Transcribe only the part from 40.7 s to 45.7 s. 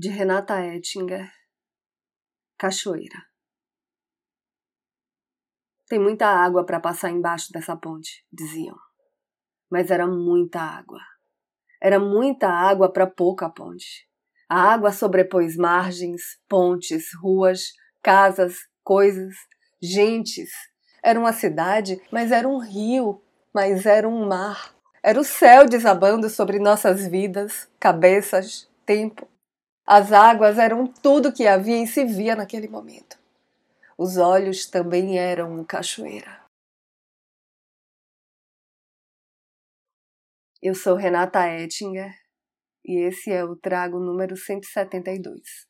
sou Renata Ettinger e esse é o trago número 172.